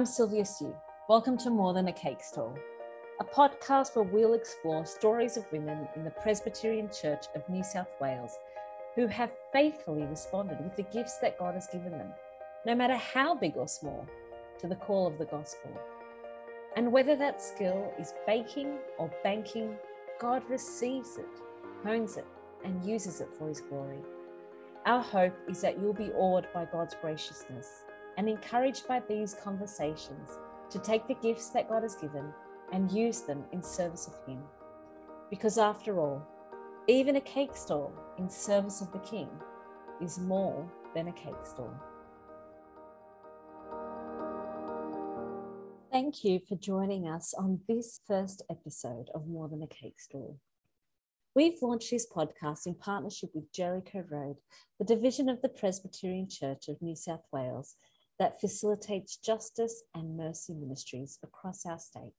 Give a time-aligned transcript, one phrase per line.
[0.00, 0.74] I'm Sylvia Sue.
[1.10, 2.56] Welcome to More Than a Cake Stall,
[3.20, 7.90] a podcast where we'll explore stories of women in the Presbyterian Church of New South
[8.00, 8.38] Wales
[8.94, 12.14] who have faithfully responded with the gifts that God has given them,
[12.64, 14.06] no matter how big or small,
[14.60, 15.70] to the call of the gospel.
[16.76, 19.76] And whether that skill is baking or banking,
[20.18, 21.42] God receives it,
[21.84, 22.26] hones it,
[22.64, 24.00] and uses it for His glory.
[24.86, 27.84] Our hope is that you'll be awed by God's graciousness
[28.20, 30.36] and encouraged by these conversations
[30.68, 32.34] to take the gifts that God has given
[32.70, 34.42] and use them in service of Him.
[35.30, 36.22] Because after all,
[36.86, 39.30] even a cake stall in service of the King
[40.02, 41.74] is more than a cake stall.
[45.90, 50.36] Thank you for joining us on this first episode of More Than a Cake Stall.
[51.34, 54.36] We've launched this podcast in partnership with Jericho Road,
[54.78, 57.76] the division of the Presbyterian Church of New South Wales
[58.20, 62.12] that facilitates justice and mercy ministries across our state.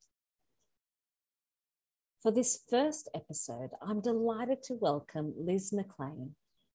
[2.23, 6.31] For this first episode, I'm delighted to welcome Liz McClean,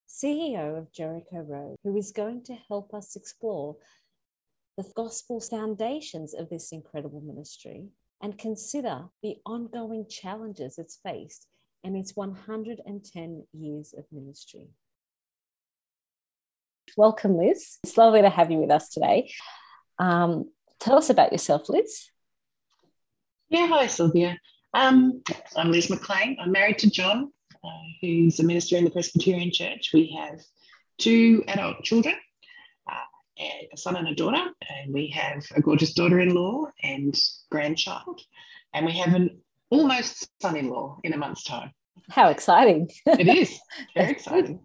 [0.07, 3.75] CEO of Jericho Road, who is going to help us explore
[4.77, 7.87] the gospel foundations of this incredible ministry
[8.21, 11.47] and consider the ongoing challenges it's faced
[11.83, 14.67] in its 110 years of ministry.
[16.97, 17.77] Welcome, Liz.
[17.83, 19.31] It's lovely to have you with us today.
[19.99, 22.09] Um, tell us about yourself, Liz.
[23.49, 24.39] Yeah, hi, Sylvia.
[24.73, 25.21] Um,
[25.55, 26.37] I'm Liz McClean.
[26.41, 27.31] I'm married to John,
[27.63, 27.69] uh,
[28.01, 29.91] who's a minister in the Presbyterian Church.
[29.93, 30.39] We have
[30.97, 32.15] two adult children,
[32.91, 37.15] uh, a son and a daughter, and we have a gorgeous daughter in law and
[37.51, 38.21] grandchild.
[38.73, 39.39] And we have an
[39.69, 41.73] almost son in law in a month's time.
[42.09, 42.89] How exciting!
[43.05, 43.59] it is
[43.95, 44.61] very exciting.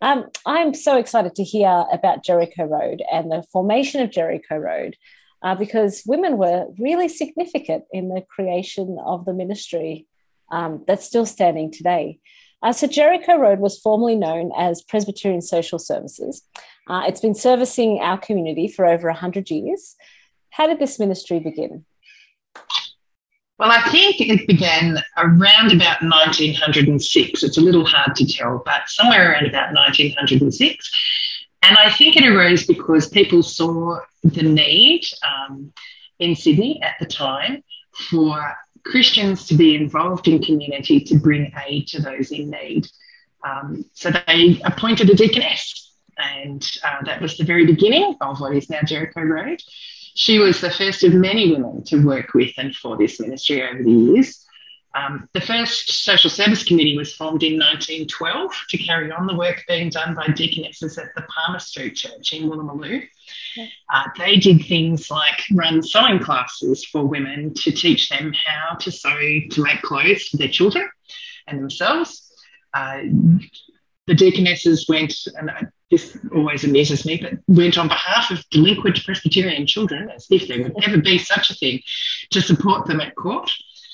[0.00, 4.96] Um, I'm so excited to hear about Jericho Road and the formation of Jericho Road
[5.42, 10.06] uh, because women were really significant in the creation of the ministry
[10.50, 12.18] um, that's still standing today.
[12.62, 16.42] Uh, so, Jericho Road was formerly known as Presbyterian Social Services.
[16.86, 19.96] Uh, it's been servicing our community for over 100 years.
[20.50, 21.84] How did this ministry begin?
[23.60, 27.42] Well, I think it began around about 1906.
[27.42, 30.90] It's a little hard to tell, but somewhere around about 1906.
[31.60, 35.74] And I think it arose because people saw the need um,
[36.18, 37.62] in Sydney at the time
[38.10, 38.56] for
[38.86, 42.88] Christians to be involved in community to bring aid to those in need.
[43.44, 48.56] Um, so they appointed a deaconess, and uh, that was the very beginning of what
[48.56, 49.60] is now Jericho Road.
[50.20, 53.82] She was the first of many women to work with and for this ministry over
[53.82, 54.44] the years.
[54.94, 59.64] Um, the first social service committee was formed in 1912 to carry on the work
[59.66, 63.02] being done by deaconesses at the Palmer Street Church in Woolloomooloo.
[63.88, 68.92] Uh, they did things like run sewing classes for women to teach them how to
[68.92, 69.18] sew
[69.52, 70.86] to make clothes for their children
[71.46, 72.30] and themselves.
[72.74, 73.04] Uh,
[74.10, 75.52] the deaconesses went, and
[75.88, 80.64] this always amuses me, but went on behalf of delinquent Presbyterian children, as if there
[80.64, 81.80] would ever be such a thing,
[82.30, 83.48] to support them at court.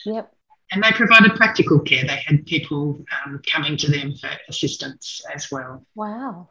[0.07, 0.33] Yep.
[0.73, 2.03] And they provided practical care.
[2.07, 5.85] They had people um, coming to them for assistance as well.
[5.95, 6.49] Wow.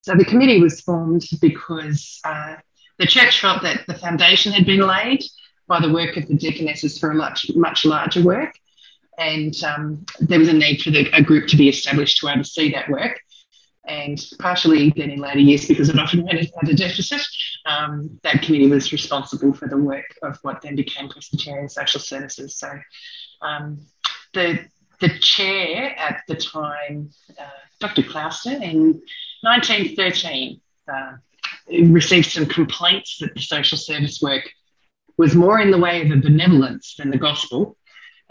[0.00, 2.56] So the committee was formed because uh,
[2.98, 5.22] the church felt that the foundation had been laid
[5.66, 8.54] by the work of the deaconesses for a much, much larger work.
[9.18, 12.72] And um, there was a need for the, a group to be established to oversee
[12.72, 13.20] that work
[13.86, 17.20] and partially then in later years because it often had a deficit,
[17.66, 22.56] um, that committee was responsible for the work of what then became Presbyterian Social Services.
[22.56, 22.70] So
[23.42, 23.80] um,
[24.32, 24.60] the
[25.00, 27.44] the chair at the time, uh,
[27.80, 28.02] Dr.
[28.04, 29.02] Clouston, in
[29.42, 30.60] 1913,
[30.90, 31.12] uh,
[31.88, 34.48] received some complaints that the social service work
[35.18, 37.76] was more in the way of a benevolence than the gospel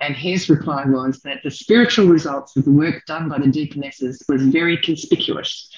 [0.04, 4.24] and his reply was that the spiritual results of the work done by the deaconesses
[4.28, 5.70] was very conspicuous.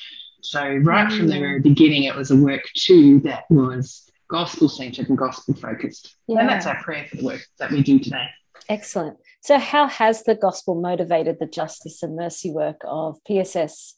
[0.42, 1.18] So, right mm.
[1.18, 5.54] from the very beginning, it was a work too that was gospel centered and gospel
[5.54, 6.16] focused.
[6.28, 6.40] Yeah.
[6.40, 8.28] And that's our prayer for the work that we do today.
[8.68, 9.18] Excellent.
[9.42, 13.96] So, how has the gospel motivated the justice and mercy work of PSS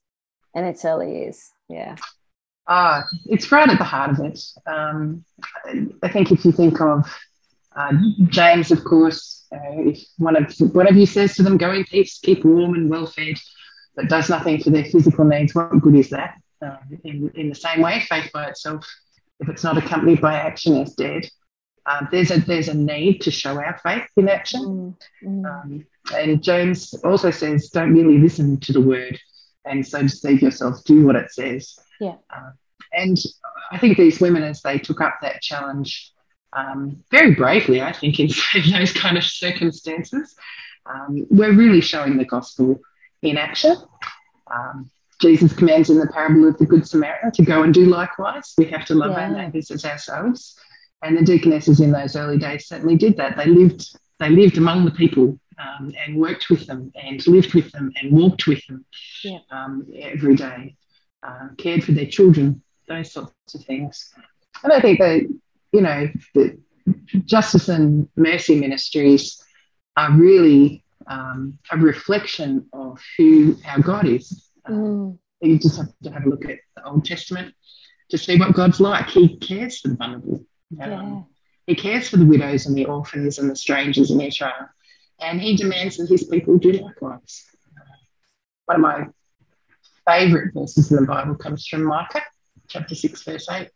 [0.54, 1.52] in its early years?
[1.70, 1.96] Yeah.
[2.68, 4.42] Uh, it's right at the heart of it.
[4.66, 5.24] Um,
[6.04, 7.10] I think if you think of
[7.78, 7.94] uh,
[8.28, 12.20] James, of course, uh, if one of of you says to them, "Go in peace,
[12.20, 13.38] keep warm and well fed,"
[13.96, 16.36] but does nothing for their physical needs, what good is that?
[16.62, 18.86] Uh, in, in the same way, faith by itself,
[19.40, 21.30] if it's not accompanied by action, is dead.
[21.86, 24.96] Um, there's a there's a need to show our faith in action.
[25.24, 25.46] Mm, mm.
[25.46, 29.20] Um, and James also says, "Don't merely listen to the word,
[29.66, 30.84] and so deceive yourself.
[30.84, 32.16] Do what it says." Yeah.
[32.30, 32.52] Uh,
[32.94, 33.18] and
[33.72, 36.14] I think these women, as they took up that challenge
[36.54, 40.36] um, very bravely, I think, in, in those kind of circumstances,
[40.86, 42.80] um, we're really showing the gospel
[43.22, 43.76] in action.
[44.50, 44.90] Um,
[45.20, 48.54] Jesus commands in the parable of the Good Samaritan to go and do likewise.
[48.58, 49.24] We have to love yeah.
[49.24, 50.60] our neighbours as ourselves.
[51.02, 53.36] And the deaconesses in those early days certainly did that.
[53.36, 57.72] They lived, they lived among the people um, and worked with them and lived with
[57.72, 58.86] them and walked with them
[59.24, 59.40] yeah.
[59.52, 60.76] um, every day,
[61.24, 64.14] uh, cared for their children, those sorts of things.
[64.64, 65.28] And I think that,
[65.78, 66.58] you know, the
[67.26, 69.40] justice and mercy ministries
[69.96, 74.50] are really um, a reflection of who our God is.
[74.68, 75.20] Mm.
[75.42, 77.54] You just have to have a look at the Old Testament
[78.10, 79.08] to see what God's like.
[79.08, 80.44] He cares for the vulnerable.
[80.82, 81.22] Um, yeah.
[81.68, 84.70] He cares for the widows and the orphans and the strangers in Israel.
[85.20, 87.46] And he demands that his people do likewise.
[88.66, 89.08] One of my
[90.08, 92.24] favourite verses in the Bible comes from Micah
[92.68, 93.70] chapter 6, verse 8,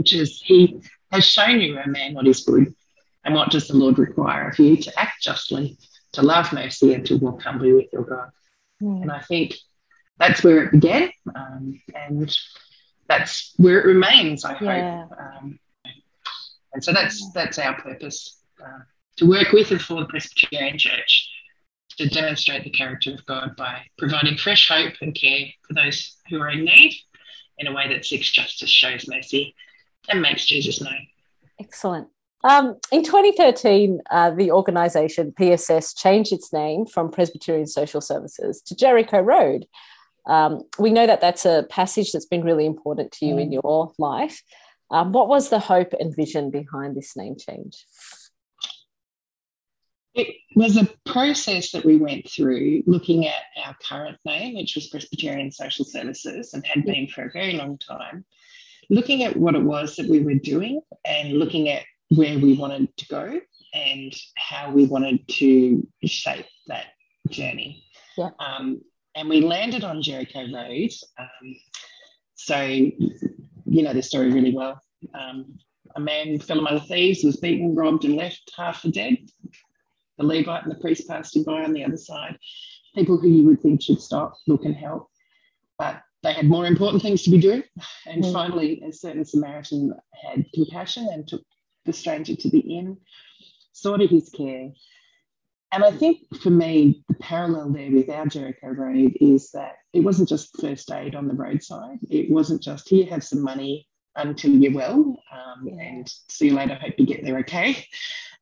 [0.00, 0.80] which is He
[1.12, 2.74] has shown you, O man, what is good,
[3.22, 5.76] and what does the Lord require of you to act justly,
[6.12, 8.30] to love mercy, and to walk humbly with your God.
[8.82, 9.02] Mm.
[9.02, 9.56] And I think
[10.18, 12.34] that's where it began, um, and
[13.08, 15.02] that's where it remains, I yeah.
[15.02, 15.18] hope.
[15.20, 15.58] Um,
[16.72, 18.80] and so that's that's our purpose uh,
[19.18, 21.28] to work with and for the Presbyterian Church
[21.98, 26.40] to demonstrate the character of God by providing fresh hope and care for those who
[26.40, 26.94] are in need
[27.58, 29.54] in a way that seeks justice, shows mercy,
[30.10, 31.06] and makes Jesus known.
[31.58, 32.08] Excellent.
[32.42, 38.74] Um, in 2013, uh, the organisation PSS changed its name from Presbyterian Social Services to
[38.74, 39.66] Jericho Road.
[40.26, 43.42] Um, we know that that's a passage that's been really important to you mm.
[43.42, 44.42] in your life.
[44.90, 47.84] Um, what was the hope and vision behind this name change?
[50.14, 54.88] It was a process that we went through looking at our current name, which was
[54.88, 58.24] Presbyterian Social Services and had been for a very long time,
[58.90, 62.94] looking at what it was that we were doing and looking at where we wanted
[62.96, 63.40] to go
[63.72, 66.86] and how we wanted to shape that
[67.28, 67.84] journey.
[68.18, 68.30] Yeah.
[68.40, 68.82] Um,
[69.14, 70.90] and we landed on Jericho Road.
[71.18, 71.56] Um,
[72.34, 74.80] so, you know the story really well.
[75.14, 75.58] Um,
[75.96, 79.16] a man fell among the thieves, was beaten, robbed, and left half for dead
[80.20, 82.38] the Levite and the priest passed him by on the other side,
[82.94, 85.08] people who you would think should stop, look, and help.
[85.78, 87.62] But they had more important things to be doing.
[88.06, 88.32] And mm.
[88.32, 91.42] finally, a certain Samaritan had compassion and took
[91.84, 92.98] the stranger to the inn,
[93.82, 94.70] to his care.
[95.72, 100.00] And I think for me, the parallel there with our Jericho Road is that it
[100.00, 101.98] wasn't just first aid on the roadside.
[102.10, 103.86] It wasn't just here, have some money
[104.16, 106.74] until you're well, um, and see you later.
[106.74, 107.86] Hope you get there okay.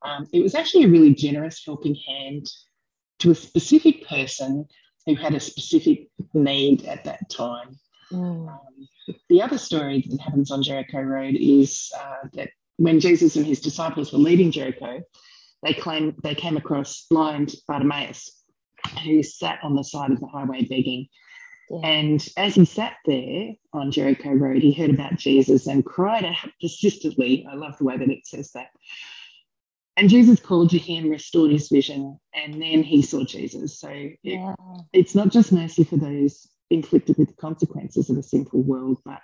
[0.03, 2.47] Um, it was actually a really generous helping hand
[3.19, 4.67] to a specific person
[5.09, 7.79] who had a specific need at that time.
[8.13, 8.49] Mm.
[8.49, 8.89] Um,
[9.31, 13.61] the other story that happens on Jericho Road is uh, that when Jesus and his
[13.61, 15.01] disciples were leaving Jericho,
[15.63, 18.45] they claim they came across blind Bartimaeus,
[19.03, 21.09] who sat on the side of the highway begging.
[21.71, 21.89] Yeah.
[21.89, 26.51] And as he sat there on Jericho Road, he heard about Jesus and cried out
[26.61, 27.47] persistently.
[27.51, 28.69] I love the way that it says that.
[29.99, 33.81] And Jesus called to him, restored his vision, and then he saw Jesus.
[33.81, 34.55] So it, yeah.
[34.93, 39.19] it's not just mercy for those inflicted with the consequences of a sinful world, but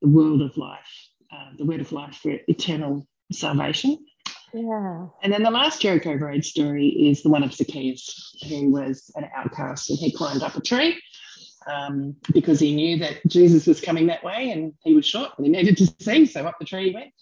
[0.00, 3.98] the world of life, uh, the word of life for eternal salvation.
[4.54, 5.08] Yeah.
[5.24, 9.28] And then the last Jericho Road story is the one of Zacchaeus, who was an
[9.34, 11.02] outcast and he climbed up a tree
[11.66, 15.46] um, because he knew that Jesus was coming that way and he was short and
[15.46, 16.26] he needed to see.
[16.26, 17.12] So up the tree he went.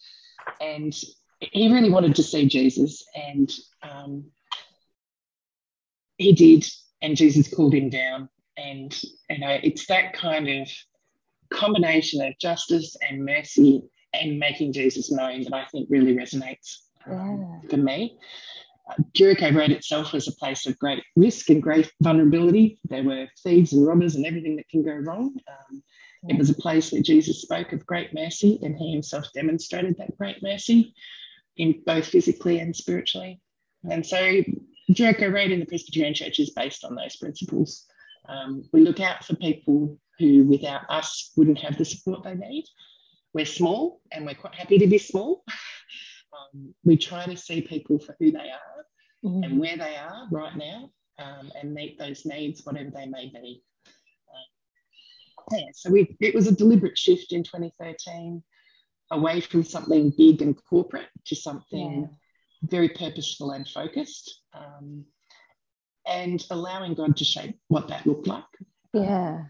[0.60, 0.94] And
[1.52, 3.50] he really wanted to see Jesus, and
[3.82, 4.24] um,
[6.16, 6.66] he did,
[7.02, 8.28] and Jesus called him down.
[8.56, 8.96] And
[9.30, 10.68] you know, it's that kind of
[11.50, 13.82] combination of justice and mercy
[14.12, 17.68] and making Jesus known that I think really resonates um, yeah.
[17.70, 18.16] for me.
[18.88, 22.78] Uh, Jericho Road itself was a place of great risk and great vulnerability.
[22.84, 25.34] There were thieves and robbers and everything that can go wrong.
[25.48, 25.82] Um,
[26.22, 26.34] yeah.
[26.34, 30.16] It was a place where Jesus spoke of great mercy, and he himself demonstrated that
[30.16, 30.94] great mercy
[31.56, 33.40] in both physically and spiritually.
[33.90, 34.42] And so
[34.90, 37.87] Jericho Road in the Presbyterian Church is based on those principles.
[38.28, 42.64] Um, we look out for people who, without us, wouldn't have the support they need.
[43.32, 45.44] We're small and we're quite happy to be small.
[46.52, 48.84] Um, we try to see people for who they are
[49.25, 49.44] mm-hmm.
[49.44, 53.62] and where they are right now um, and meet those needs, whatever they may be.
[54.28, 58.42] Uh, yeah, so we, it was a deliberate shift in 2013
[59.14, 62.68] away from something big and corporate to something yeah.
[62.68, 65.04] very purposeful and focused, um,
[66.06, 68.44] and allowing God to shape what that looked like.
[68.92, 69.44] Yeah.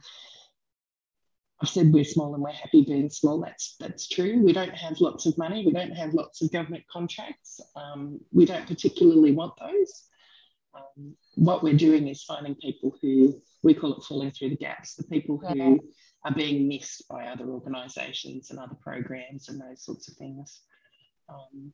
[1.60, 3.40] I've said we're small and we're happy being small.
[3.40, 4.42] That's that's true.
[4.42, 5.64] We don't have lots of money.
[5.64, 7.60] We don't have lots of government contracts.
[7.74, 10.04] Um, we don't particularly want those.
[10.74, 14.94] Um, what we're doing is finding people who we call it falling through the gaps,
[14.94, 15.76] the people who yeah.
[16.24, 20.62] Are being missed by other organisations and other programs and those sorts of things.
[21.28, 21.72] Um,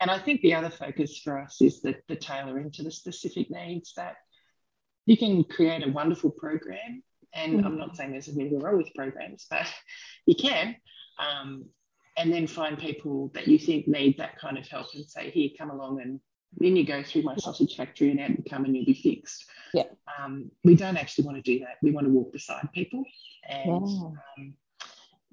[0.00, 3.50] and I think the other focus for us is that the tailoring to the specific
[3.50, 4.16] needs that
[5.06, 7.02] you can create a wonderful program
[7.34, 7.66] and mm-hmm.
[7.66, 9.66] I'm not saying there's anything wrong with programs, but
[10.26, 10.76] you can.
[11.18, 11.66] Um,
[12.16, 15.48] and then find people that you think need that kind of help and say, here,
[15.56, 16.20] come along and
[16.56, 19.46] then you go through my sausage factory and out and come and you'll be fixed.
[19.72, 19.84] Yeah.
[20.20, 21.76] Um, we don't actually want to do that.
[21.82, 23.04] We want to walk beside people
[23.48, 24.54] and um,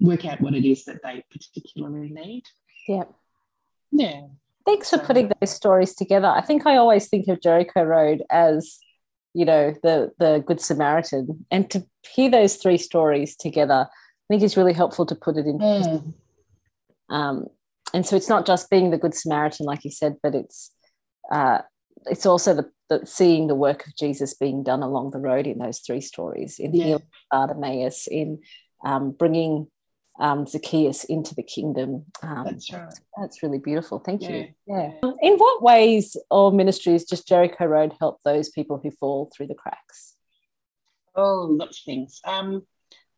[0.00, 2.44] work out what it is that they particularly need.
[2.88, 3.04] Yeah.
[3.92, 4.22] Yeah.
[4.64, 6.28] Thanks for so, putting those stories together.
[6.28, 8.78] I think I always think of Jericho Road as
[9.32, 14.42] you know the the good samaritan and to hear those three stories together i think
[14.42, 16.14] is really helpful to put it in mm.
[17.10, 17.46] um,
[17.94, 20.72] and so it's not just being the good samaritan like you said but it's
[21.30, 21.58] uh,
[22.06, 25.58] it's also the, the, seeing the work of jesus being done along the road in
[25.58, 26.84] those three stories in yeah.
[26.84, 28.40] healing bartimaeus in
[28.84, 29.66] um, bringing
[30.20, 32.04] um, Zacchaeus into the kingdom.
[32.22, 32.94] Um, that's right.
[33.18, 33.98] That's really beautiful.
[33.98, 34.28] Thank yeah.
[34.28, 34.48] you.
[34.66, 34.92] Yeah.
[35.22, 39.54] In what ways or ministries does Jericho Road help those people who fall through the
[39.54, 40.14] cracks?
[41.16, 42.20] Oh, lots of things.
[42.24, 42.66] Um,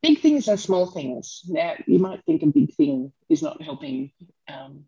[0.00, 1.42] big things are small things.
[1.49, 4.12] Now, you might think a big thing is not helping
[4.49, 4.85] um,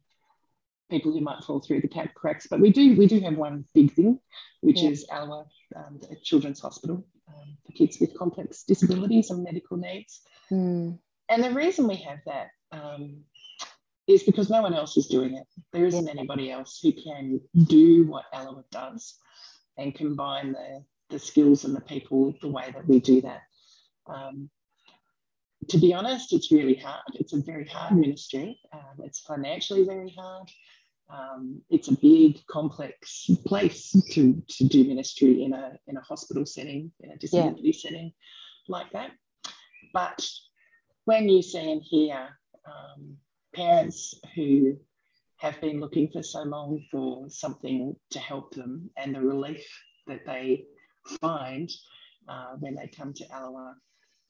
[0.90, 3.92] people who might fall through the cracks, but we do we do have one big
[3.92, 4.18] thing,
[4.60, 4.90] which yeah.
[4.90, 10.20] is our um, Children's Hospital um, for kids with complex disabilities and medical needs.
[10.50, 10.98] Mm.
[11.28, 13.22] And the reason we have that um,
[14.06, 15.46] is because no one else is doing it.
[15.72, 19.14] There isn't anybody else who can do what Allowah does
[19.78, 23.42] and combine the, the skills and the people the way that we do that.
[24.06, 24.50] Um,
[25.68, 27.02] to be honest, it's really hard.
[27.14, 28.58] It's a very hard ministry.
[28.72, 30.48] Um, it's financially very hard.
[31.10, 36.46] Um, it's a big, complex place to, to do ministry in a, in a hospital
[36.46, 37.72] setting, in a disability yeah.
[37.76, 38.12] setting
[38.68, 39.10] like that.
[39.92, 40.26] But
[41.04, 42.28] when you see and hear
[42.66, 43.16] um,
[43.54, 44.76] parents who
[45.38, 49.66] have been looking for so long for something to help them and the relief
[50.06, 50.64] that they
[51.20, 51.70] find
[52.28, 53.74] uh, when they come to Allowah,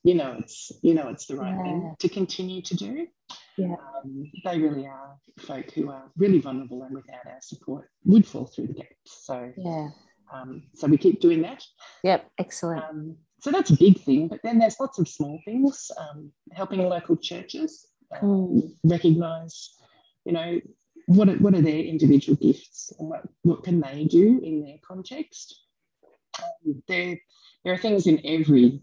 [0.05, 1.63] you know it's you know it's the right yeah.
[1.63, 3.07] thing to continue to do.
[3.57, 3.75] Yeah.
[3.75, 8.47] Um, they really are folk who are really vulnerable and without our support would fall
[8.47, 9.25] through the gaps.
[9.25, 9.89] So yeah.
[10.33, 11.63] Um, so we keep doing that.
[12.03, 12.83] Yep, excellent.
[12.83, 14.29] Um, so that's a big thing.
[14.29, 17.87] But then there's lots of small things, um, helping local churches
[18.23, 18.71] mm.
[18.85, 19.75] recognise,
[20.25, 20.61] you know,
[21.07, 24.79] what are, what are their individual gifts and what, what can they do in their
[24.87, 25.61] context.
[26.43, 27.21] Um, there,
[27.65, 28.81] there are things in every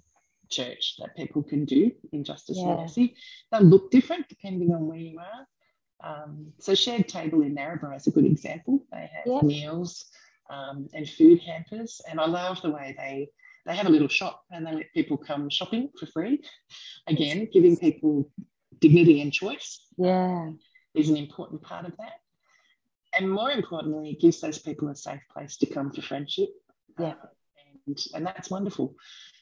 [0.52, 2.70] church that people can do in justice yeah.
[2.70, 3.16] and mercy.
[3.52, 5.48] They look different depending on where you are.
[6.04, 8.84] Um, so shared table in Narrabri is a good example.
[8.92, 9.42] They have yeah.
[9.42, 10.06] meals
[10.50, 13.30] um, and food hampers, and I love the way they
[13.66, 16.42] they have a little shop and they let people come shopping for free.
[17.08, 18.32] Again, giving people
[18.80, 19.86] dignity and choice.
[19.98, 20.52] Yeah.
[20.94, 22.14] Is an important part of that.
[23.18, 26.50] And more importantly, it gives those people a safe place to come for friendship.
[27.00, 27.14] Yeah.
[27.14, 27.18] and,
[28.14, 28.96] and that's wonderful.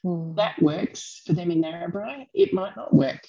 [0.06, 0.36] Mm.
[0.36, 2.28] That works for them in Narrabri.
[2.34, 3.22] It might not work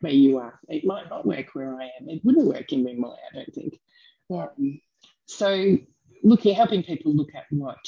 [0.00, 0.58] where you are.
[0.68, 2.08] It might not work where I am.
[2.08, 3.80] It wouldn't work in Ringmalay, I don't think.
[4.28, 4.46] Yeah.
[4.58, 4.80] Um,
[5.26, 5.78] so
[6.22, 7.78] looking, helping people look at what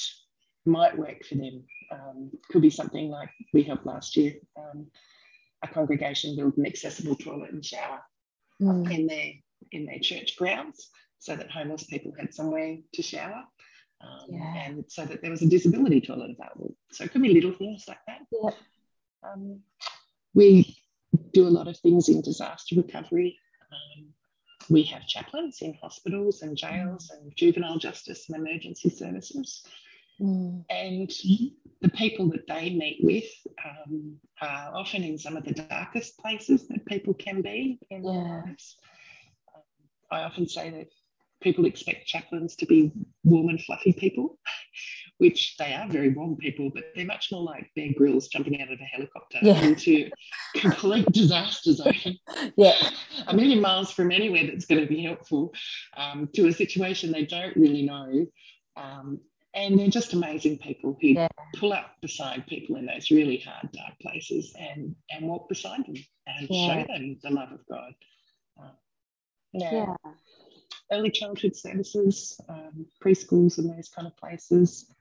[0.65, 4.35] might work for them um, could be something like we helped last year.
[4.59, 4.87] Um,
[5.63, 8.01] a congregation build an accessible toilet and shower
[8.61, 8.93] mm.
[8.93, 9.33] in their
[9.73, 13.43] in their church grounds, so that homeless people had somewhere to shower,
[14.01, 14.65] um, yeah.
[14.65, 16.77] and so that there was a disability toilet available.
[16.91, 18.21] So it could be little things like that.
[18.33, 18.51] Yeah.
[19.23, 19.61] Um,
[20.35, 20.77] we
[21.33, 23.39] do a lot of things in disaster recovery.
[23.73, 24.07] Um,
[24.69, 29.65] we have chaplains in hospitals and jails and juvenile justice and emergency services.
[30.21, 30.65] Mm.
[30.71, 31.11] And
[31.81, 33.25] the people that they meet with
[33.65, 38.13] um, are often in some of the darkest places that people can be in yeah.
[38.13, 38.77] their lives.
[39.55, 39.63] Um,
[40.11, 40.89] I often say that
[41.45, 42.91] people expect chaplains to be
[43.23, 44.39] warm and fluffy people,
[45.19, 48.73] which they are very warm people, but they're much more like Bear Grylls jumping out
[48.73, 49.61] of a helicopter yeah.
[49.63, 50.11] into
[50.57, 51.95] complete disaster zone.
[52.57, 52.75] Yeah.
[53.27, 55.53] A million miles from anywhere that's going to be helpful
[55.97, 58.27] um, to a situation they don't really know.
[58.77, 59.21] Um,
[59.55, 61.29] and they're just amazing people who yeah.
[61.57, 65.95] pull up beside people in those really hard, dark places and and walk beside them
[66.27, 66.67] and yeah.
[66.67, 67.95] show them the love of God.
[68.61, 68.71] Uh,
[69.53, 69.73] yeah.
[69.73, 70.13] yeah.
[70.93, 74.95] Early childhood services, um, preschools, and those kind of places.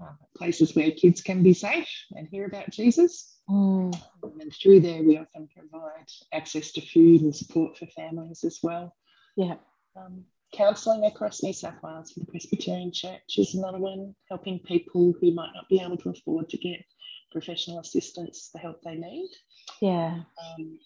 [0.00, 3.38] uh, places where kids can be safe and hear about Jesus.
[3.48, 3.94] Mm.
[4.40, 8.94] And through there, we often provide access to food and support for families as well.
[9.36, 9.56] Yeah.
[9.96, 15.14] Um, counselling across New South Wales for the Presbyterian Church is another one, helping people
[15.20, 16.84] who might not be able to afford to get
[17.30, 19.30] professional assistance the help they need.
[19.80, 20.20] Yeah.
[20.58, 20.78] Um,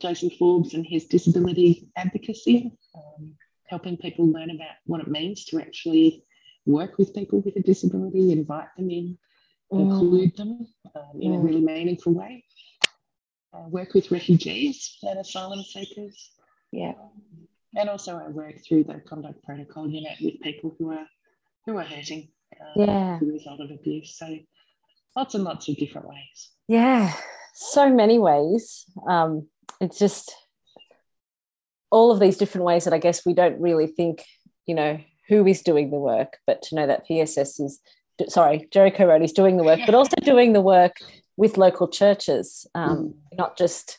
[0.00, 3.34] Jason Forbes and his disability advocacy, um,
[3.72, 6.22] helping people learn about what it means to actually
[6.66, 9.16] work with people with a disability, invite them in,
[9.72, 9.80] mm.
[9.80, 11.36] include them um, in mm.
[11.36, 12.44] a really meaningful way.
[13.78, 16.32] Work with refugees and asylum seekers.
[16.70, 16.92] Yeah.
[17.00, 21.06] Um, and also I work through the conduct protocol unit with people who are
[21.64, 22.28] who are hurting
[22.60, 23.16] um, yeah.
[23.16, 24.18] as a result of abuse.
[24.18, 24.26] So
[25.16, 26.50] lots and lots of different ways.
[26.68, 27.12] Yeah,
[27.54, 28.84] so many ways.
[29.08, 29.48] Um,
[29.80, 30.34] it's just
[31.92, 34.24] all of these different ways that I guess we don't really think,
[34.66, 37.80] you know, who is doing the work, but to know that PSS is,
[38.28, 40.96] sorry, Jericho Road is doing the work, but also doing the work
[41.36, 43.38] with local churches, um, mm.
[43.38, 43.98] not just,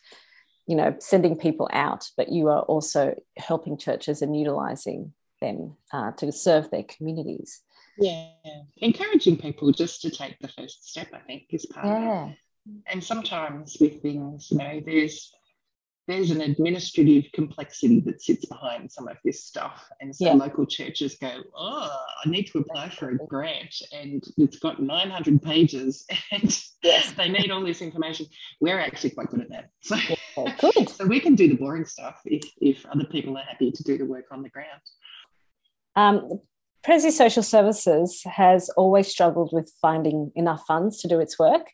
[0.67, 6.11] you know, sending people out, but you are also helping churches and utilizing them uh,
[6.13, 7.61] to serve their communities.
[7.97, 8.29] Yeah,
[8.77, 12.23] encouraging people just to take the first step, I think, is part yeah.
[12.23, 12.37] of it.
[12.87, 15.31] And sometimes with things, you know, there's
[16.07, 19.89] there's an administrative complexity that sits behind some of this stuff.
[20.01, 20.33] And so yeah.
[20.33, 25.41] local churches go, oh, I need to apply for a grant and it's got 900
[25.41, 27.13] pages and yes.
[27.13, 28.25] they need all this information.
[28.59, 29.69] We're actually quite good at that.
[29.83, 29.97] So,
[30.37, 30.89] yeah, good.
[30.89, 33.97] so we can do the boring stuff if, if other people are happy to do
[33.97, 34.81] the work on the ground.
[35.95, 36.39] Um,
[36.85, 41.67] Prezi Social Services has always struggled with finding enough funds to do its work.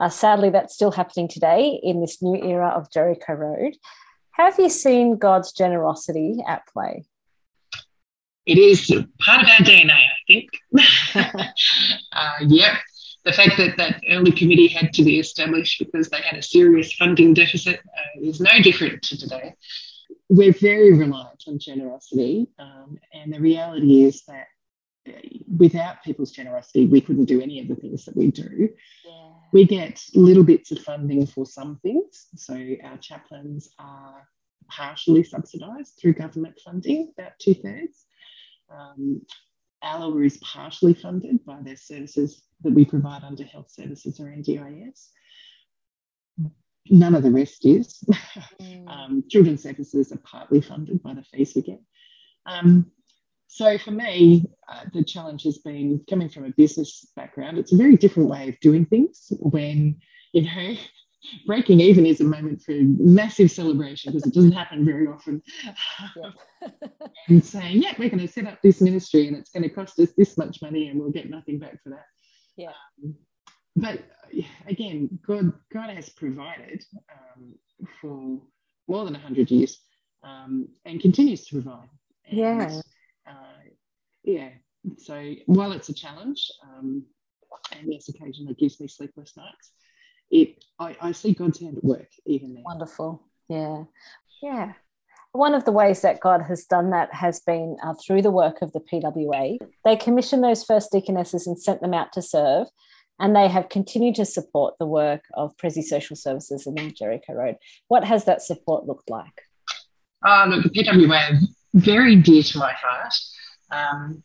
[0.00, 3.76] Uh, sadly, that's still happening today in this new era of Jericho Road.
[4.32, 7.04] Have you seen God's generosity at play?
[8.46, 8.90] It is
[9.20, 10.48] part of our DNA, I think.
[12.12, 12.72] uh, yep.
[13.26, 16.94] The fact that that early committee had to be established because they had a serious
[16.94, 19.54] funding deficit uh, is no different to today.
[20.30, 24.46] We're very reliant on generosity, um, and the reality is that
[25.56, 28.68] without people's generosity, we couldn't do any of the things that we do.
[29.04, 29.30] Yeah.
[29.52, 32.28] We get little bits of funding for some things.
[32.36, 34.28] So our chaplains are
[34.68, 38.06] partially subsidised through government funding, about two thirds.
[38.70, 39.22] Um,
[39.82, 45.08] Allowah is partially funded by their services that we provide under health services or NDIS.
[46.90, 48.02] None of the rest is.
[48.60, 48.88] Mm.
[48.88, 51.80] um, children's services are partly funded by the fees we get.
[52.44, 52.90] Um,
[53.52, 57.58] so for me, uh, the challenge has been coming from a business background.
[57.58, 59.96] It's a very different way of doing things when,
[60.32, 60.76] you know,
[61.46, 65.42] breaking even is a moment for massive celebration because it doesn't happen very often.
[67.28, 69.98] and saying, yeah, we're going to set up this ministry and it's going to cost
[69.98, 72.06] us this much money and we'll get nothing back for that.
[72.56, 72.72] Yeah.
[73.02, 73.16] Um,
[73.74, 74.04] but
[74.68, 77.54] again, God, God has provided um,
[78.00, 78.40] for
[78.86, 79.80] more than 100 years
[80.22, 81.88] um, and continues to provide.
[82.28, 82.80] And, yeah
[83.30, 83.70] uh,
[84.24, 84.50] yeah,
[84.98, 87.04] so while it's a challenge, um,
[87.72, 89.72] and yes, occasionally gives me sleepless nights,
[90.30, 92.62] it I, I see God's hand at work even there.
[92.64, 93.22] Wonderful.
[93.48, 93.84] Yeah.
[94.42, 94.72] Yeah.
[95.32, 98.62] One of the ways that God has done that has been uh, through the work
[98.62, 99.58] of the PWA.
[99.84, 102.66] They commissioned those first deaconesses and sent them out to serve,
[103.20, 107.56] and they have continued to support the work of Prezi Social Services in Jericho Road.
[107.86, 109.42] What has that support looked like?
[110.26, 111.38] Uh, look, the PWA
[111.74, 113.14] very dear to my heart.
[113.70, 114.22] Um,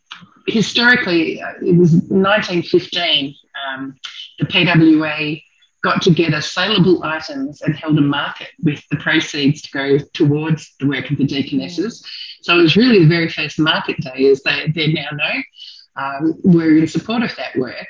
[0.48, 3.36] historically, uh, it was 1915,
[3.68, 3.96] um,
[4.40, 5.42] the PWA
[5.84, 10.88] got together saleable items and held a market with the proceeds to go towards the
[10.88, 12.04] work of the deaconesses.
[12.42, 15.42] So it was really the very first market day, as they, they now know.
[15.98, 17.88] Um, were in support of that work.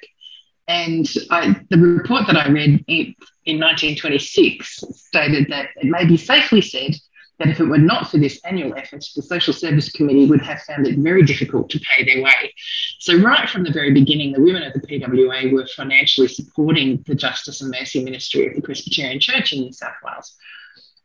[0.67, 3.15] And I, the report that I read in,
[3.45, 6.95] in 1926 stated that it may be safely said
[7.39, 10.61] that if it were not for this annual effort, the Social Service Committee would have
[10.61, 12.53] found it very difficult to pay their way.
[12.99, 17.15] So, right from the very beginning, the women of the PWA were financially supporting the
[17.15, 20.35] Justice and Mercy Ministry of the Presbyterian Church in New South Wales.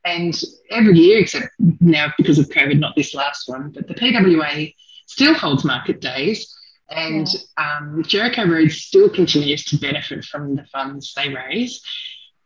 [0.05, 0.40] And
[0.71, 1.49] every year, except
[1.81, 4.75] now because of COVID, not this last one, but the PWA
[5.07, 6.55] still holds market days.
[6.88, 7.79] And yeah.
[7.79, 11.83] um, Jericho Road still continues to benefit from the funds they raise.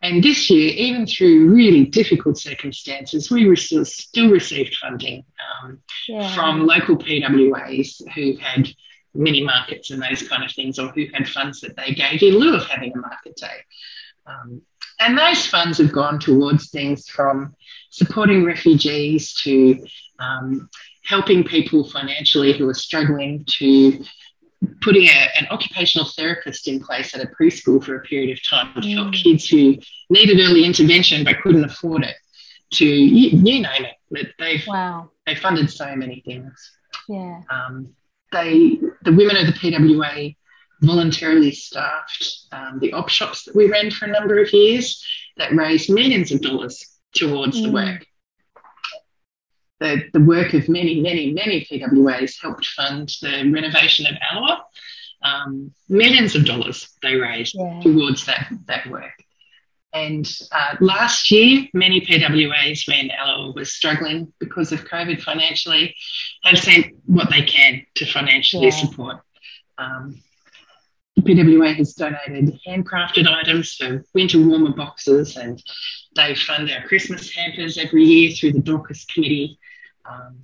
[0.05, 5.25] And this year, even through really difficult circumstances, we were still, still received funding
[5.63, 6.35] um, yeah.
[6.35, 8.69] from local PWAs who had
[9.15, 12.39] mini markets and those kind of things, or who had funds that they gave in
[12.39, 13.65] lieu of having a market day.
[14.27, 14.61] Um,
[15.01, 17.55] and those funds have gone towards things from
[17.89, 19.87] supporting refugees to
[20.19, 20.69] um,
[21.03, 24.05] helping people financially who are struggling to
[24.81, 28.81] putting a, an occupational therapist in place at a preschool for a period of time
[28.81, 29.23] to help mm.
[29.23, 29.77] kids who
[30.11, 32.17] needed early intervention but couldn't afford it.
[32.75, 35.11] To you, you name it, they've wow.
[35.27, 36.73] they funded so many things.
[37.09, 37.41] Yeah.
[37.51, 37.95] Um,
[38.33, 40.35] they the women of the PWA
[40.81, 45.05] voluntarily staffed um, the op shops that we ran for a number of years
[45.37, 47.65] that raised millions of dollars towards mm.
[47.65, 48.07] the work.
[49.81, 54.63] The, the work of many, many, many PWAs helped fund the renovation of Allowah.
[55.23, 57.81] Um, millions of dollars they raised yeah.
[57.83, 59.13] towards that, that work.
[59.95, 65.95] And uh, last year, many PWAs, when Allowah was struggling because of COVID financially,
[66.43, 68.71] have sent what they can to financially yeah.
[68.71, 69.17] support.
[69.79, 70.21] Um,
[71.21, 75.63] PWA has donated handcrafted items for winter warmer boxes, and
[76.15, 79.59] they fund our Christmas hampers every year through the Dorcas Committee.
[80.05, 80.39] Um,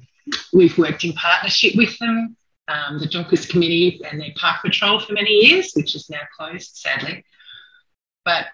[0.52, 2.36] we've worked in partnership with them,
[2.68, 6.76] um, the Dorcas Committee and their park patrol for many years, which is now closed,
[6.76, 7.24] sadly.
[8.24, 8.46] But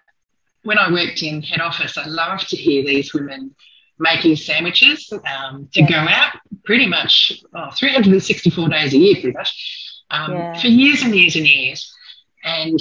[0.63, 3.55] when I worked in head office, I loved to hear these women
[3.99, 5.89] making sandwiches um, to yeah.
[5.89, 10.61] go out pretty much oh, 364 days a year, pretty much, um, yeah.
[10.61, 11.93] for years and years and years.
[12.45, 12.79] And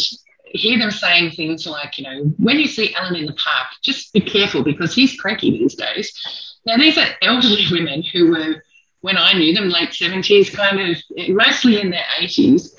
[0.55, 4.13] hear them saying things like, you know, when you see Alan in the park, just
[4.13, 6.13] be careful because he's cranky these days.
[6.65, 8.63] Now, these are elderly women who were,
[9.01, 10.97] when I knew them, late 70s, kind of
[11.29, 12.69] mostly in their 80s,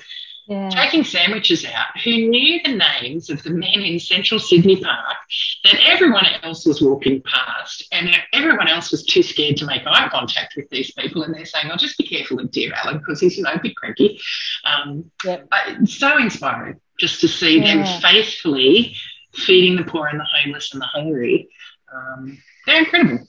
[0.47, 0.69] yeah.
[0.69, 5.17] taking sandwiches out, who knew the names of the men in central Sydney Park
[5.65, 10.07] that everyone else was walking past, and everyone else was too scared to make eye
[10.09, 11.23] contact with these people.
[11.23, 13.59] And they're saying, "Oh, just be careful of dear Alan because he's you know a
[13.59, 14.21] bit cranky."
[14.63, 15.49] Um, yep.
[15.85, 17.83] so inspiring just to see yeah.
[17.83, 18.95] them faithfully
[19.33, 21.49] feeding the poor and the homeless and the hungry.
[21.93, 23.27] Um, they're incredible.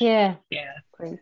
[0.00, 0.36] Yeah.
[0.50, 0.72] Yeah.
[0.92, 1.18] Great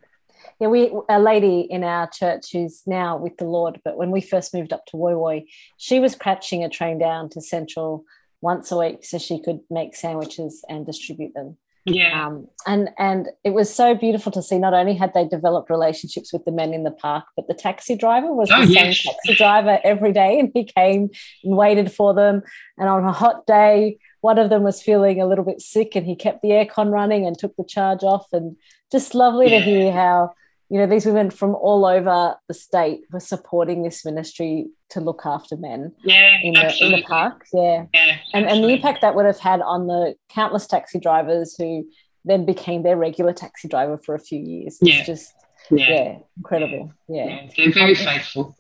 [0.59, 4.21] yeah, we a lady in our church who's now with the Lord, but when we
[4.21, 5.45] first moved up to Woy Woy,
[5.77, 8.05] she was catching a train down to Central
[8.41, 11.59] once a week so she could make sandwiches and distribute them.
[11.87, 12.27] Yeah.
[12.27, 14.59] Um, and and it was so beautiful to see.
[14.59, 17.95] Not only had they developed relationships with the men in the park, but the taxi
[17.95, 19.03] driver was oh, the yes.
[19.03, 21.11] same taxi driver every day, and he came
[21.45, 22.43] and waited for them.
[22.77, 26.05] And on a hot day, one of them was feeling a little bit sick, and
[26.05, 28.27] he kept the aircon running and took the charge off.
[28.33, 28.57] And
[28.91, 29.61] just lovely yeah.
[29.61, 30.33] to hear how
[30.69, 35.23] you know, these women from all over the state were supporting this ministry to look
[35.25, 37.47] after men yeah, in, the, in the park.
[37.53, 37.87] Yeah.
[37.95, 41.87] yeah and, and the impact that would have had on the countless taxi drivers who
[42.25, 44.79] then became their regular taxi driver for a few years.
[44.81, 45.05] It's yeah.
[45.05, 45.35] just,
[45.71, 46.93] yeah, yeah incredible.
[47.09, 47.49] Yeah.
[47.57, 48.57] They're very faithful.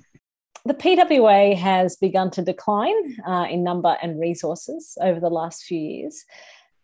[0.64, 5.78] The PWA has begun to decline uh, in number and resources over the last few
[5.78, 6.24] years.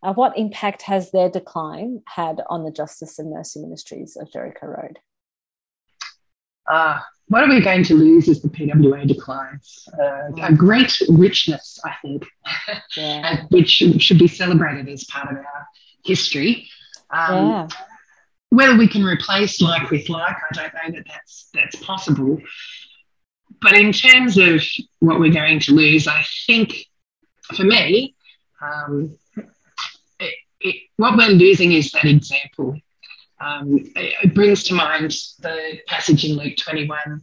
[0.01, 4.67] Uh, what impact has their decline had on the justice and mercy ministries of Jericho
[4.67, 4.99] Road?
[6.67, 9.87] Uh, what are we going to lose as the PWA declines?
[9.99, 12.25] Uh, a great richness, I think,
[12.97, 13.45] yeah.
[13.49, 15.67] which should be celebrated as part of our
[16.05, 16.69] history.
[17.09, 17.67] Um, yeah.
[18.49, 22.39] Whether we can replace like with like, I don't know that that's that's possible.
[23.61, 24.61] But in terms of
[24.99, 26.85] what we're going to lose, I think
[27.55, 28.15] for me,
[28.61, 29.17] um,
[30.19, 32.77] it, it, what we're losing is that example
[33.43, 37.21] um, it brings to mind the passage in Luke 21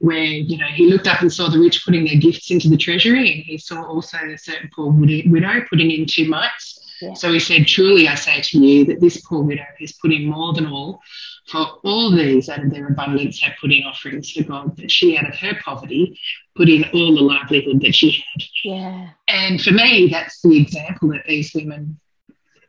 [0.00, 2.76] where you know he looked up and saw the rich putting their gifts into the
[2.76, 6.78] treasury and he saw also a certain poor widow putting in two mites.
[7.00, 7.14] Yeah.
[7.14, 10.26] so he said truly i say to you that this poor widow has put in
[10.26, 11.00] more than all
[11.46, 15.16] for all these out of their abundance have put in offerings to god but she
[15.16, 16.18] out of her poverty
[16.56, 18.44] put in all the livelihood that she had.
[18.64, 19.10] Yeah.
[19.28, 22.00] And for me that's the example that these women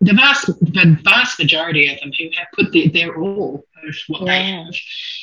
[0.02, 4.22] the vast, the vast majority of them who have put the, their all of what
[4.22, 4.26] yeah.
[4.26, 4.74] they have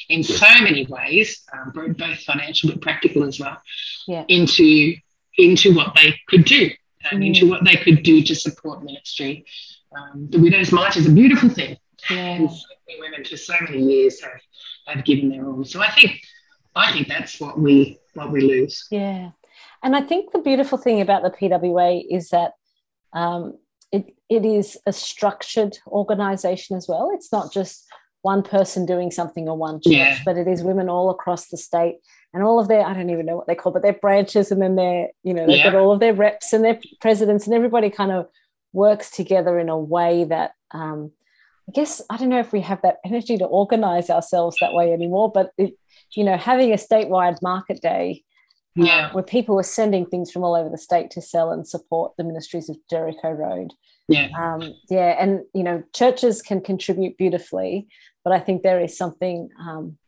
[0.08, 3.60] in so many ways, um, both financial but practical as well,
[4.06, 4.24] yeah.
[4.28, 4.94] into
[5.38, 6.70] into what they could do,
[7.10, 7.26] and mm.
[7.28, 9.44] into what they could do to support ministry.
[9.96, 11.78] Um, the widow's mite is a beautiful thing,
[12.10, 12.16] yeah.
[12.16, 14.40] and so many women for so many years have,
[14.86, 15.64] have given their all.
[15.64, 16.20] So I think
[16.74, 18.86] I think that's what we what we lose.
[18.90, 19.30] Yeah,
[19.82, 22.52] and I think the beautiful thing about the PWA is that.
[23.12, 23.56] Um,
[23.92, 27.10] it, it is a structured organization as well.
[27.12, 27.84] It's not just
[28.22, 30.18] one person doing something or one church, yeah.
[30.24, 31.96] but it is women all across the state
[32.34, 34.60] and all of their, I don't even know what they call, but their branches and
[34.60, 35.70] then their, you know, they've yeah.
[35.70, 38.26] got all of their reps and their presidents and everybody kind of
[38.72, 41.12] works together in a way that um,
[41.68, 44.92] I guess, I don't know if we have that energy to organize ourselves that way
[44.92, 45.74] anymore, but it,
[46.14, 48.22] you know, having a statewide market day
[48.76, 49.06] yeah.
[49.08, 52.12] Uh, where people were sending things from all over the state to sell and support
[52.16, 53.72] the ministries of Jericho Road.
[54.08, 54.28] Yeah.
[54.38, 55.16] Um, yeah.
[55.18, 57.88] And, you know, churches can contribute beautifully,
[58.22, 59.98] but I think there is something um,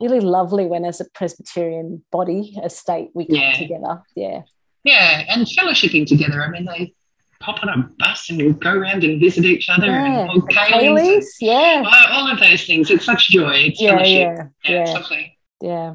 [0.00, 3.52] really lovely when, as a Presbyterian body, a state, we come Yeah.
[3.56, 4.02] together.
[4.14, 4.42] Yeah.
[4.84, 6.42] Yeah, and fellowshipping together.
[6.42, 6.94] I mean, they
[7.40, 10.28] pop on a bus and we go around and visit each other Yeah.
[10.30, 11.82] and and yeah.
[11.86, 12.90] all, all of those things.
[12.90, 13.52] It's such joy.
[13.54, 14.48] It's Yeah, fellowship.
[14.64, 15.26] yeah, Yeah, yeah,
[15.62, 15.94] yeah.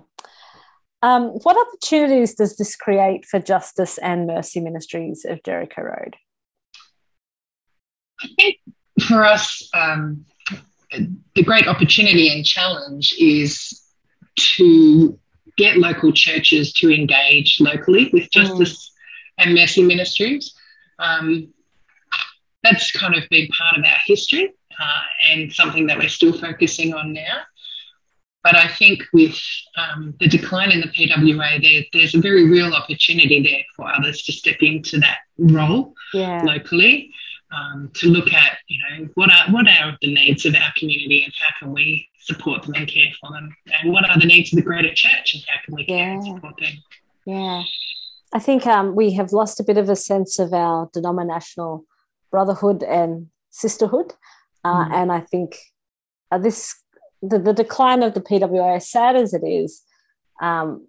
[1.03, 6.15] Um, what opportunities does this create for Justice and Mercy Ministries of Jericho Road?
[8.21, 8.55] I think
[9.05, 10.25] for us, um,
[11.35, 13.81] the great opportunity and challenge is
[14.37, 15.19] to
[15.57, 18.89] get local churches to engage locally with justice
[19.37, 20.55] and mercy ministries.
[20.99, 21.53] Um,
[22.63, 26.93] that's kind of been part of our history uh, and something that we're still focusing
[26.93, 27.41] on now.
[28.43, 29.39] But I think with
[29.77, 34.21] um, the decline in the PWA, there, there's a very real opportunity there for others
[34.23, 36.41] to step into that role Yeah.
[36.43, 37.12] locally
[37.56, 41.23] um, to look at you know what are what are the needs of our community
[41.23, 44.51] and how can we support them and care for them and what are the needs
[44.51, 46.73] of the greater church and how can we care and support them
[47.25, 47.63] Yeah.
[48.34, 51.86] I think um, we have lost a bit of a sense of our denominational
[52.32, 54.13] brotherhood and sisterhood.
[54.65, 54.93] Uh, Mm.
[54.93, 55.56] And I think
[56.32, 56.73] uh, this,
[57.23, 59.81] the, the decline of the PWA, as sad as it is,
[60.41, 60.88] um,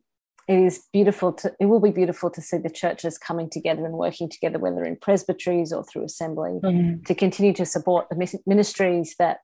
[0.48, 3.94] it is beautiful to, it will be beautiful to see the churches coming together and
[3.94, 6.58] working together, whether in presbyteries or through assembly,
[7.06, 9.38] to continue to support the ministries that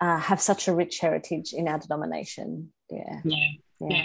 [0.00, 2.72] uh, have such a rich heritage in our denomination.
[2.90, 3.20] Yeah.
[3.24, 3.48] yeah
[3.80, 3.88] Yeah.
[3.88, 4.02] yeah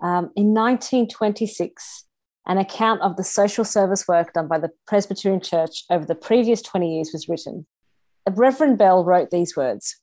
[0.00, 2.06] Um, in 1926,
[2.46, 6.60] an account of the social service work done by the Presbyterian Church over the previous
[6.62, 7.66] 20 years was written.
[8.28, 10.00] Reverend Bell wrote these words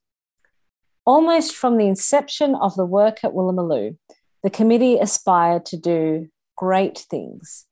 [1.06, 3.96] Almost from the inception of the work at Woolloomooloo,
[4.42, 7.66] the committee aspired to do great things.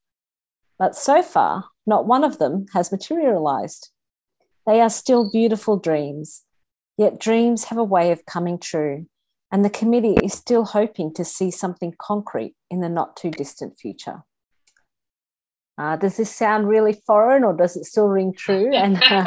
[0.79, 3.91] But so far, not one of them has materialized.
[4.67, 6.45] They are still beautiful dreams,
[6.97, 9.07] yet dreams have a way of coming true
[9.55, 13.79] and the committee is still hoping to see something concrete in the not too distant
[13.79, 14.25] future.
[15.79, 18.71] Uh, does this sound really foreign or does it still ring true?
[18.75, 19.25] And uh,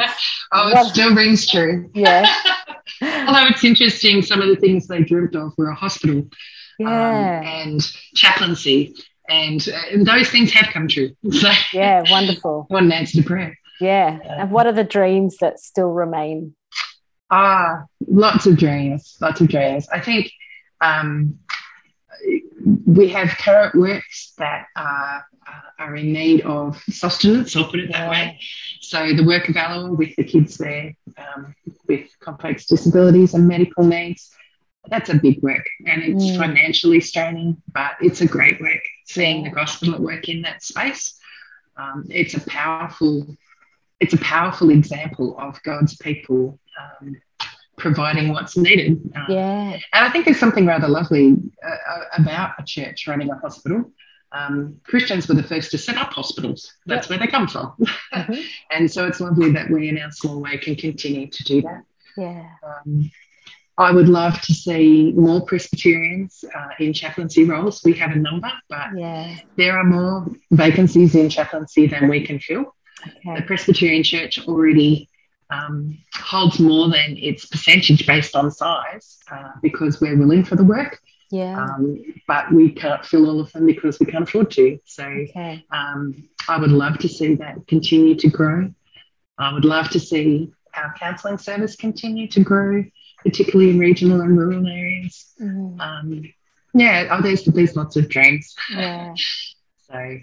[0.52, 2.26] oh it what- still rings true yeah,
[3.02, 6.26] although it's interesting some of the things they dreamt of were a hospital
[6.80, 7.80] um, and
[8.14, 8.94] chaplaincy
[9.28, 12.64] and, uh, and those things have come true so yeah, wonderful.
[12.68, 14.18] what an answer to prayer Yeah.
[14.24, 16.54] And what are the dreams that still remain?
[17.30, 19.86] Ah, lots of dreams, lots of dreams.
[19.92, 20.32] I think
[20.80, 21.38] um,
[22.86, 25.24] we have current works that are,
[25.78, 28.10] are in need of sustenance, I'll put it that Yeah.
[28.10, 28.40] way.
[28.80, 31.54] So the work of Allowah with the kids there um,
[31.88, 34.30] with complex disabilities and medical needs,
[34.88, 36.38] that's a big work and it's Mm.
[36.38, 38.82] financially straining, but it's a great work.
[39.06, 41.18] Seeing the gospel at work in that space,
[41.76, 43.36] um, it's a powerful,
[44.00, 47.16] it's a powerful example of God's people um,
[47.76, 48.92] providing what's needed.
[49.14, 49.72] Um, Yeah.
[49.92, 53.92] and I think there's something rather lovely uh, uh, about a church running a hospital.
[54.32, 56.72] Um, Christians were the first to set up hospitals.
[56.86, 57.72] That's where they come from.
[58.14, 58.44] Mhm.
[58.70, 61.82] and so it's lovely that we, in our small way, can continue to do that.
[62.16, 62.44] Yeah.
[62.66, 63.10] Um,
[63.78, 67.82] I would love to see more Presbyterians uh, in chaplaincy roles.
[67.84, 69.36] We have a number, but Yeah.
[69.56, 72.74] there are more vacancies in chaplaincy than we can fill.
[73.24, 75.08] The Presbyterian Church already
[75.50, 80.64] um, holds more than its percentage based on size uh, because we're willing for the
[80.64, 81.62] work, Yeah.
[81.62, 84.78] um, but we can't fill all of them because we can't afford to.
[84.84, 85.64] So Okay.
[85.70, 88.72] um, I would love to see that continue to grow.
[89.38, 92.84] I would love to see our counselling service continue to grow,
[93.24, 95.34] particularly in regional and rural areas.
[95.40, 95.80] Mhm.
[95.80, 96.22] Um,
[96.74, 98.54] yeah, oh, there's, there's lots of dreams.
[98.70, 99.14] Yeah.
[99.90, 100.18] So,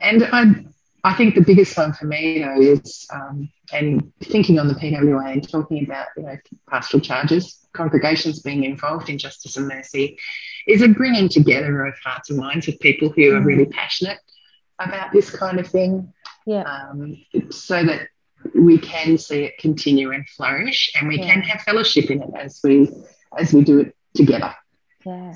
[0.00, 0.64] and I,
[1.04, 5.32] I think the biggest one for me though is, um, and thinking on the PWA
[5.32, 6.36] and talking about you know
[6.68, 10.18] pastoral charges, congregations being involved in justice and mercy,
[10.66, 14.18] is a bringing together of hearts and minds of people who are really passionate
[14.78, 16.12] about this kind of thing,
[16.46, 16.62] Yeah.
[16.62, 18.08] um, so that
[18.54, 22.60] we can see it continue and flourish, and we can have fellowship in it as
[22.64, 22.88] we
[23.38, 24.54] as we do it together.
[25.04, 25.34] Yeah.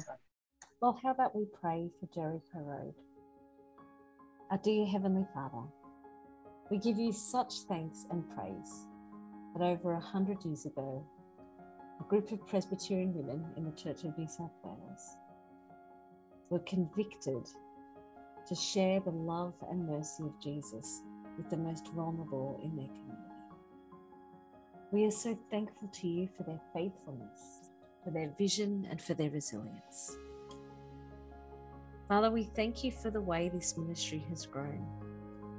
[0.81, 2.95] Well, how about we pray for Jericho Road?
[4.51, 5.63] Our dear Heavenly Father,
[6.71, 8.87] we give you such thanks and praise
[9.55, 11.05] that over a hundred years ago,
[12.01, 15.17] a group of Presbyterian women in the Church of New South Wales
[16.49, 17.47] were convicted
[18.47, 21.03] to share the love and mercy of Jesus
[21.37, 23.19] with the most vulnerable in their community.
[24.93, 27.69] We are so thankful to you for their faithfulness,
[28.03, 30.17] for their vision, and for their resilience.
[32.09, 34.83] Father, we thank you for the way this ministry has grown,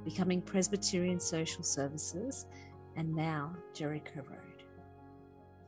[0.04, 2.46] becoming Presbyterian Social Services
[2.96, 4.64] and now Jericho Road.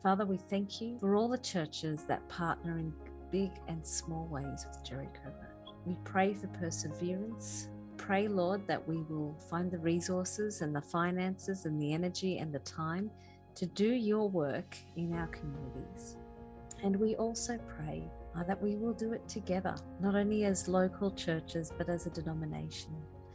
[0.03, 2.93] Father, we thank you for all the churches that partner in
[3.31, 5.73] big and small ways with Jericho Road.
[5.87, 7.69] We pray for perseverance.
[7.97, 12.53] Pray, Lord, that we will find the resources and the finances and the energy and
[12.53, 13.09] the time
[13.55, 16.17] to do your work in our communities.
[16.83, 21.11] And we also pray uh, that we will do it together, not only as local
[21.11, 22.95] churches, but as a denomination,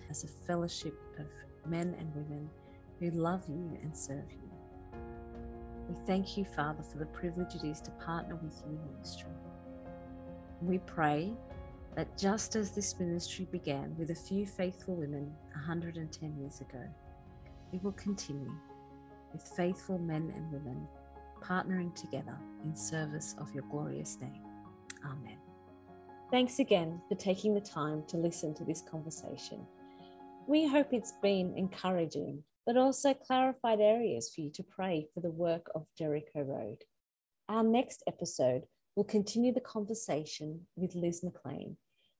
[0.09, 1.27] as a fellowship of
[1.69, 2.49] men and women
[2.99, 4.49] who love you and serve you.
[5.89, 9.29] We thank you, Father, for the privilege it is to partner with you in ministry.
[10.61, 11.33] We pray
[11.95, 16.83] that just as this ministry began with a few faithful women 110 years ago,
[17.71, 18.51] it will continue
[19.31, 20.87] with faithful men and women
[21.41, 24.46] partnering together in service of your glorious name.
[25.07, 25.37] Amen.
[26.31, 29.65] Thanks again for taking the time to listen to this conversation.
[30.47, 35.31] We hope it's been encouraging, but also clarified areas for you to pray for the
[35.31, 36.83] work of Jericho Road.
[37.47, 38.63] Our next episode
[38.95, 41.75] will continue the conversation with Liz McClean,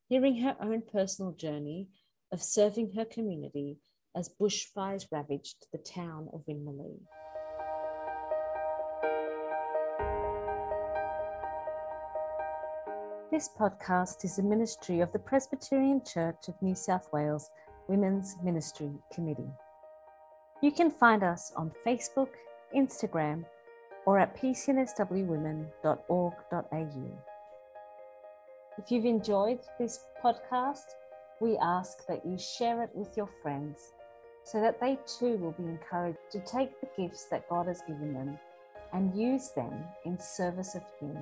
[0.08, 1.90] hearing her own personal journey
[2.32, 3.78] of serving her community
[4.16, 7.02] as bushfires ravaged the town of Winmalee.
[13.38, 17.52] This podcast is a ministry of the Presbyterian Church of New South Wales
[17.88, 19.52] Women's Ministry Committee.
[20.64, 22.30] You can find us on Facebook,
[22.76, 23.46] Instagram,
[24.08, 27.22] or at pcnswwomen.org.au.
[28.80, 30.96] If you've enjoyed this podcast,
[31.40, 33.92] we ask that you share it with your friends
[34.46, 38.14] so that they too will be encouraged to take the gifts that God has given
[38.14, 38.40] them
[38.94, 41.20] and use them in service of Him